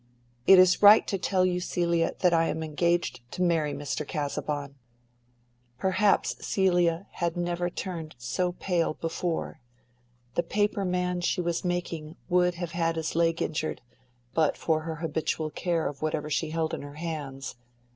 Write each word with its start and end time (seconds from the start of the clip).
"It 0.47 0.57
is 0.57 0.81
right 0.81 1.05
to 1.05 1.19
tell 1.19 1.45
you, 1.45 1.59
Celia, 1.59 2.15
that 2.21 2.33
I 2.33 2.47
am 2.47 2.63
engaged 2.63 3.19
to 3.33 3.43
marry 3.43 3.71
Mr. 3.71 4.03
Casaubon." 4.03 4.73
Perhaps 5.77 6.43
Celia 6.43 7.05
had 7.11 7.37
never 7.37 7.69
turned 7.69 8.15
so 8.17 8.53
pale 8.53 8.95
before. 8.95 9.59
The 10.33 10.41
paper 10.41 10.85
man 10.85 11.21
she 11.21 11.39
was 11.39 11.63
making 11.63 12.15
would 12.29 12.55
have 12.55 12.71
had 12.71 12.95
his 12.95 13.15
leg 13.15 13.43
injured, 13.43 13.83
but 14.33 14.57
for 14.57 14.79
her 14.81 14.95
habitual 14.95 15.51
care 15.51 15.87
of 15.87 16.01
whatever 16.01 16.31
she 16.31 16.49
held 16.49 16.73
in 16.73 16.81
her 16.81 16.95
hands. 16.95 17.53